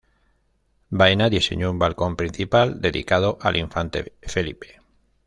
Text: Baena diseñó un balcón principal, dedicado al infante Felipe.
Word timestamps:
Baena 0.89 1.29
diseñó 1.29 1.69
un 1.69 1.77
balcón 1.77 2.15
principal, 2.15 2.81
dedicado 2.81 3.37
al 3.39 3.55
infante 3.55 4.13
Felipe. 4.23 4.81